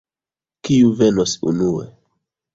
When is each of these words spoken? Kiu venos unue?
Kiu 0.69 0.89
venos 1.03 1.35
unue? 1.53 1.87